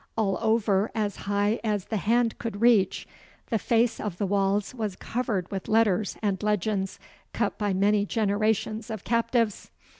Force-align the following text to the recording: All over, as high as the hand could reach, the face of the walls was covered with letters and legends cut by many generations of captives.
All 0.17 0.39
over, 0.41 0.89
as 0.95 1.15
high 1.29 1.59
as 1.63 1.85
the 1.85 1.97
hand 1.97 2.39
could 2.39 2.59
reach, 2.59 3.07
the 3.51 3.59
face 3.59 3.99
of 3.99 4.17
the 4.17 4.25
walls 4.25 4.73
was 4.73 4.95
covered 4.95 5.51
with 5.51 5.67
letters 5.67 6.17
and 6.23 6.41
legends 6.41 6.97
cut 7.33 7.55
by 7.59 7.71
many 7.71 8.07
generations 8.07 8.89
of 8.89 9.03
captives. 9.03 9.69